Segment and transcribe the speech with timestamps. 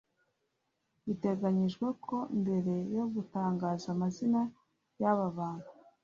[1.05, 4.41] Biteganyijwe ko mbere yo gutangaza amazina
[5.01, 5.67] y’aba bantu